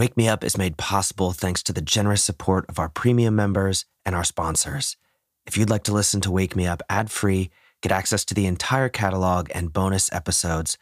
[0.00, 3.84] Wake Me Up is made possible thanks to the generous support of our premium members
[4.06, 4.96] and our sponsors.
[5.44, 7.50] If you'd like to listen to Wake Me Up ad free,
[7.82, 10.78] get access to the entire catalog and bonus episodes,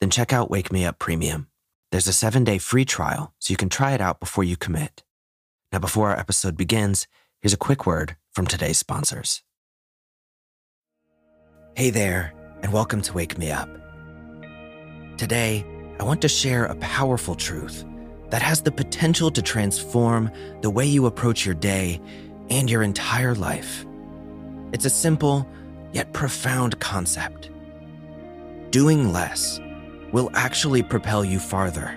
[0.00, 1.48] then check out Wake Me Up Premium.
[1.90, 5.02] There's a seven day free trial, so you can try it out before you commit.
[5.70, 7.06] Now, before our episode begins,
[7.42, 9.42] here's a quick word from today's sponsors.
[11.76, 12.32] Hey there,
[12.62, 13.68] and welcome to Wake Me Up.
[15.18, 15.66] Today,
[16.00, 17.84] I want to share a powerful truth
[18.32, 20.30] that has the potential to transform
[20.62, 22.00] the way you approach your day
[22.48, 23.84] and your entire life.
[24.72, 25.46] It's a simple
[25.92, 27.50] yet profound concept.
[28.70, 29.60] Doing less
[30.12, 31.94] will actually propel you farther.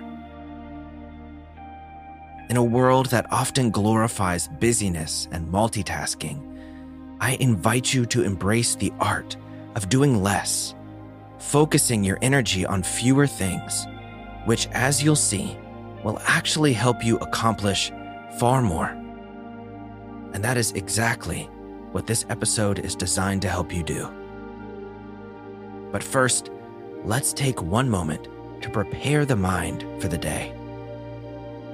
[2.49, 6.41] In a world that often glorifies busyness and multitasking,
[7.21, 9.37] I invite you to embrace the art
[9.75, 10.75] of doing less,
[11.37, 13.87] focusing your energy on fewer things,
[14.43, 15.57] which, as you'll see,
[16.05, 17.91] will actually help you accomplish
[18.37, 18.89] far more.
[20.33, 21.49] And that is exactly
[21.93, 24.07] what this episode is designed to help you do.
[25.91, 26.51] But first,
[27.03, 28.27] let's take one moment
[28.61, 30.53] to prepare the mind for the day.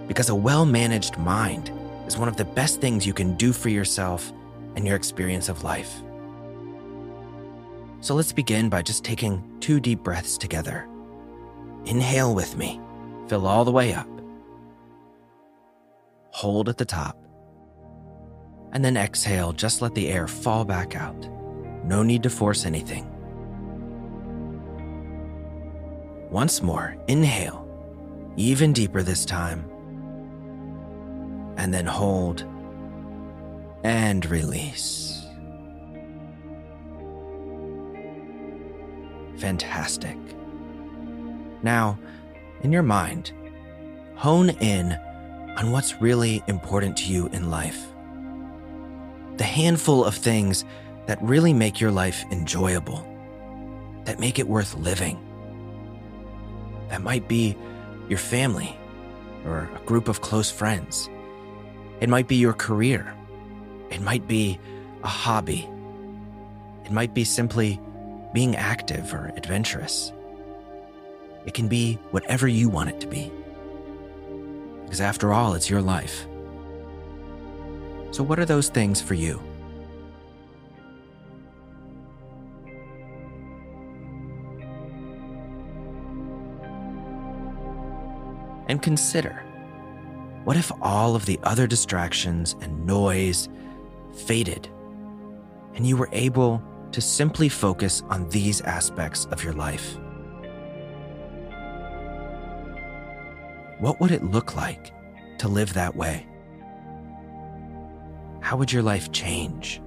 [0.07, 1.69] Because a well managed mind
[2.07, 4.31] is one of the best things you can do for yourself
[4.77, 6.01] and your experience of life.
[7.99, 10.87] So let's begin by just taking two deep breaths together.
[11.83, 12.79] Inhale with me,
[13.27, 14.07] fill all the way up
[16.31, 17.17] hold at the top,
[18.73, 21.27] and then exhale, just let the air fall back out.
[21.83, 23.07] No need to force anything.
[26.29, 27.67] Once more, inhale,
[28.37, 29.69] even deeper this time,
[31.57, 32.45] and then hold
[33.83, 35.25] and release.
[39.37, 40.17] Fantastic.
[41.63, 41.99] Now,
[42.61, 43.33] in your mind,
[44.15, 44.97] hone in
[45.57, 47.87] on what's really important to you in life.
[49.37, 50.65] The handful of things
[51.07, 53.05] that really make your life enjoyable,
[54.05, 55.19] that make it worth living.
[56.89, 57.57] That might be
[58.07, 58.77] your family
[59.45, 61.09] or a group of close friends.
[61.99, 63.13] It might be your career.
[63.89, 64.59] It might be
[65.03, 65.67] a hobby.
[66.85, 67.79] It might be simply
[68.33, 70.11] being active or adventurous.
[71.45, 73.31] It can be whatever you want it to be
[74.91, 76.27] because after all, it's your life.
[78.11, 79.41] So, what are those things for you?
[88.67, 89.45] And consider
[90.43, 93.47] what if all of the other distractions and noise
[94.25, 94.67] faded
[95.73, 99.97] and you were able to simply focus on these aspects of your life?
[103.81, 104.93] What would it look like
[105.39, 106.27] to live that way?
[108.39, 109.81] How would your life change?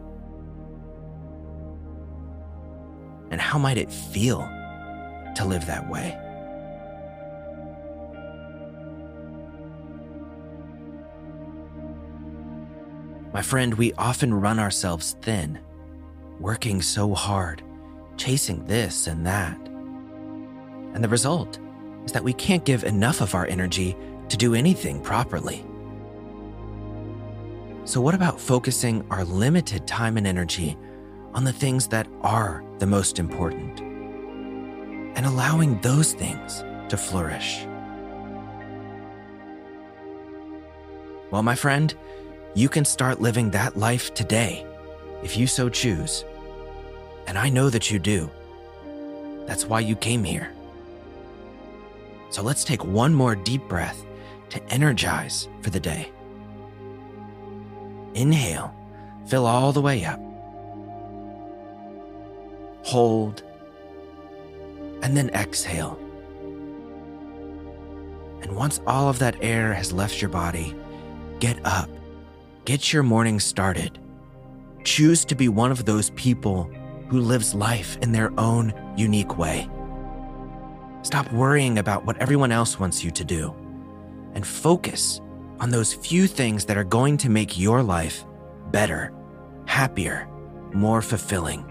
[3.31, 4.41] And how might it feel
[5.37, 6.19] to live that way?
[13.33, 15.61] My friend, we often run ourselves thin,
[16.41, 17.63] working so hard,
[18.17, 19.57] chasing this and that.
[20.95, 21.61] And the result
[22.05, 23.97] is that we can't give enough of our energy
[24.29, 25.65] to do anything properly.
[27.85, 30.77] So, what about focusing our limited time and energy
[31.35, 37.67] on the things that are the most important and allowing those things to flourish?
[41.31, 41.95] Well, my friend,
[42.55, 44.65] you can start living that life today
[45.23, 46.25] if you so choose.
[47.27, 48.31] And I know that you do.
[49.47, 50.54] That's why you came here.
[52.35, 54.05] So let's take one more deep breath
[54.51, 56.11] to energize for the day.
[58.15, 58.75] Inhale,
[59.25, 60.19] fill all the way up.
[62.83, 63.45] Hold,
[65.01, 65.97] and then exhale.
[68.43, 70.75] And once all of that air has left your body,
[71.39, 71.89] get up,
[72.65, 73.97] get your morning started.
[74.83, 76.65] Choose to be one of those people
[77.11, 79.71] who lives life in their own unique way.
[81.05, 83.55] Stop worrying about what everyone else wants you to do
[84.33, 85.21] and focus
[85.61, 88.25] on those few things that are going to make your life
[88.73, 89.13] better,
[89.67, 90.27] happier,
[90.73, 91.63] more fulfilling.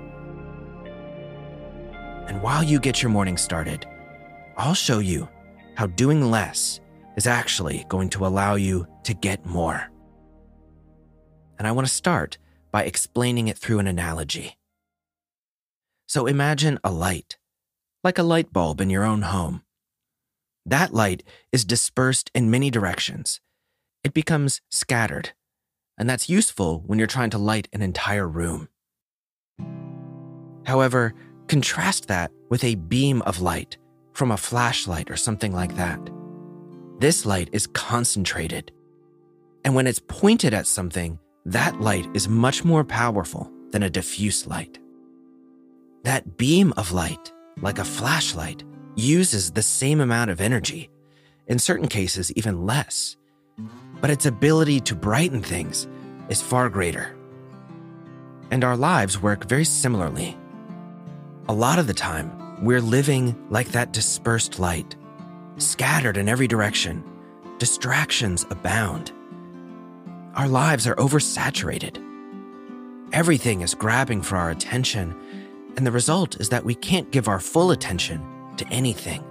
[2.27, 3.88] And while you get your morning started,
[4.56, 5.27] I'll show you
[5.75, 6.79] how doing less
[7.18, 9.91] is actually going to allow you to get more.
[11.57, 12.38] And I want to start
[12.71, 14.59] by explaining it through an analogy.
[16.06, 17.38] So imagine a light
[18.03, 19.61] like a light bulb in your own home.
[20.65, 23.41] that light is dispersed in many directions.
[24.03, 25.31] It becomes scattered,
[25.97, 28.69] and that's useful when you're trying to light an entire room.
[30.65, 31.13] However,
[31.47, 33.77] contrast that with a beam of light
[34.13, 36.00] from a flashlight or something like that.
[37.00, 38.71] This light is concentrated.
[39.65, 44.47] And when it's pointed at something, that light is much more powerful than a diffuse
[44.47, 44.79] light.
[46.03, 48.63] That beam of light, like a flashlight,
[48.95, 50.89] uses the same amount of energy,
[51.47, 53.17] in certain cases, even less.
[54.01, 55.88] But its ability to brighten things
[56.29, 57.15] is far greater.
[58.51, 60.38] And our lives work very similarly.
[61.47, 64.95] A lot of the time, we're living like that dispersed light,
[65.57, 67.03] scattered in every direction.
[67.57, 69.11] Distractions abound.
[70.35, 72.01] Our lives are oversaturated.
[73.11, 75.15] Everything is grabbing for our attention,
[75.78, 78.22] and the result is that we can't give our full attention
[78.58, 79.24] to anything.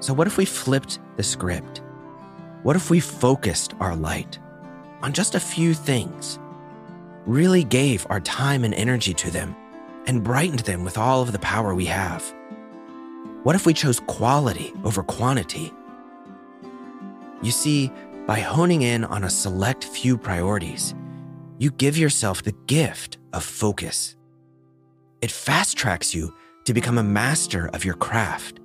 [0.00, 1.82] So, what if we flipped the script?
[2.62, 4.38] What if we focused our light
[5.02, 6.38] on just a few things,
[7.26, 9.54] really gave our time and energy to them,
[10.06, 12.34] and brightened them with all of the power we have?
[13.42, 15.72] What if we chose quality over quantity?
[17.42, 17.90] You see,
[18.26, 20.94] by honing in on a select few priorities,
[21.58, 24.16] you give yourself the gift of focus.
[25.22, 26.34] It fast tracks you
[26.64, 28.58] to become a master of your craft.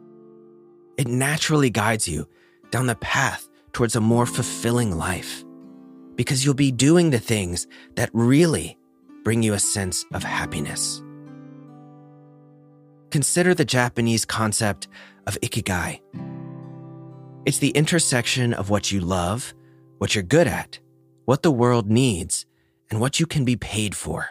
[0.98, 2.28] It naturally guides you
[2.72, 5.46] down the path towards a more fulfilling life
[6.16, 8.76] because you'll be doing the things that really
[9.24, 11.04] bring you a sense of happiness.
[13.12, 14.88] Consider the Japanese concept
[15.28, 16.02] of ikigai.
[17.46, 19.54] It's the intersection of what you love,
[20.00, 20.80] what you're good at,
[21.26, 22.48] what the world needs,
[22.90, 24.30] and what you can be paid for.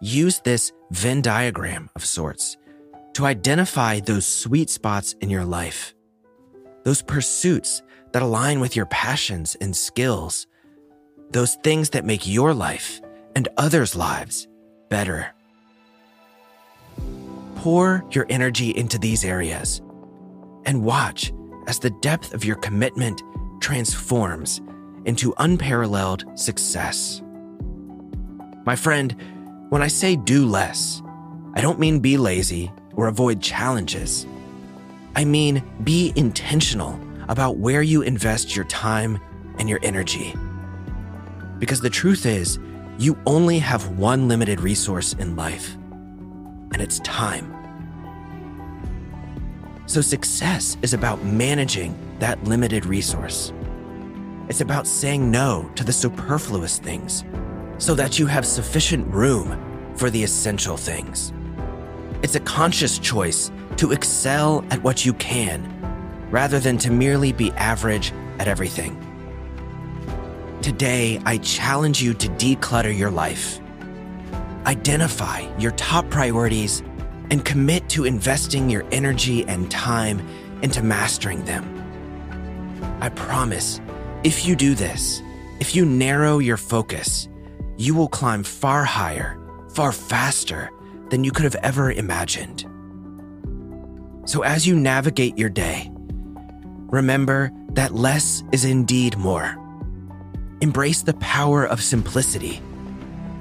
[0.00, 2.56] Use this Venn diagram of sorts
[3.14, 5.92] to identify those sweet spots in your life,
[6.84, 10.46] those pursuits that align with your passions and skills,
[11.30, 13.00] those things that make your life
[13.34, 14.46] and others' lives
[14.88, 15.34] better.
[17.56, 19.82] Pour your energy into these areas
[20.64, 21.32] and watch
[21.66, 23.20] as the depth of your commitment
[23.60, 24.60] transforms
[25.06, 27.20] into unparalleled success.
[28.64, 29.16] My friend,
[29.68, 31.02] when I say do less,
[31.54, 34.26] I don't mean be lazy or avoid challenges.
[35.14, 36.98] I mean be intentional
[37.28, 39.20] about where you invest your time
[39.58, 40.34] and your energy.
[41.58, 42.58] Because the truth is,
[42.98, 45.74] you only have one limited resource in life,
[46.72, 47.54] and it's time.
[49.86, 53.52] So, success is about managing that limited resource.
[54.48, 57.24] It's about saying no to the superfluous things
[57.78, 61.32] so that you have sufficient room for the essential things.
[62.22, 65.74] It's a conscious choice to excel at what you can
[66.30, 69.04] rather than to merely be average at everything.
[70.62, 73.60] Today, I challenge you to declutter your life.
[74.66, 76.82] Identify your top priorities
[77.30, 80.26] and commit to investing your energy and time
[80.62, 81.64] into mastering them.
[83.00, 83.80] I promise,
[84.24, 85.22] if you do this,
[85.60, 87.28] if you narrow your focus,
[87.78, 89.38] you will climb far higher,
[89.72, 90.70] far faster
[91.10, 92.66] than you could have ever imagined.
[94.26, 99.56] So, as you navigate your day, remember that less is indeed more.
[100.60, 102.60] Embrace the power of simplicity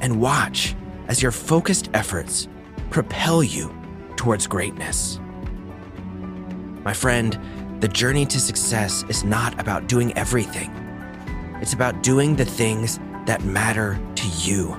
[0.02, 0.76] and watch
[1.08, 2.48] as your focused efforts
[2.92, 3.76] propel you
[4.16, 5.20] towards greatness.
[6.84, 7.38] My friend,
[7.80, 10.72] the journey to success is not about doing everything.
[11.60, 14.76] It's about doing the things that matter to you.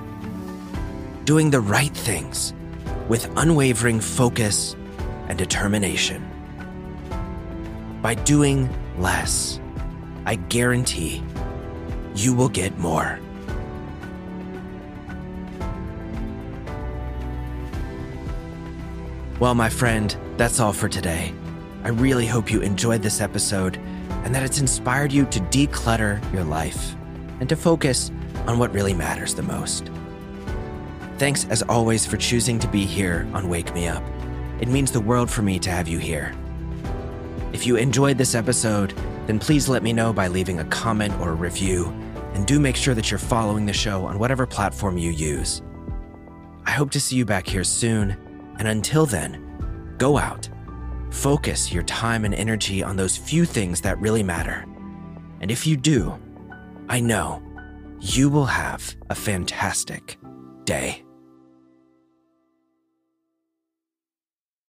[1.23, 2.53] Doing the right things
[3.07, 4.75] with unwavering focus
[5.27, 6.25] and determination.
[8.01, 9.59] By doing less,
[10.25, 11.23] I guarantee
[12.15, 13.19] you will get more.
[19.39, 21.33] Well, my friend, that's all for today.
[21.83, 23.77] I really hope you enjoyed this episode
[24.23, 26.95] and that it's inspired you to declutter your life
[27.39, 28.11] and to focus
[28.47, 29.89] on what really matters the most.
[31.17, 34.03] Thanks as always for choosing to be here on Wake Me Up.
[34.61, 36.33] It means the world for me to have you here.
[37.51, 38.93] If you enjoyed this episode,
[39.25, 41.87] then please let me know by leaving a comment or a review,
[42.33, 45.61] and do make sure that you're following the show on whatever platform you use.
[46.65, 48.15] I hope to see you back here soon,
[48.59, 50.47] and until then, go out,
[51.09, 54.65] focus your time and energy on those few things that really matter.
[55.41, 56.17] And if you do,
[56.91, 57.43] I know
[58.01, 60.17] you will have a fantastic
[60.63, 61.05] day.